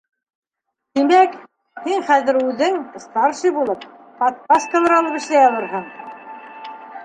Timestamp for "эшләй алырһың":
5.23-5.89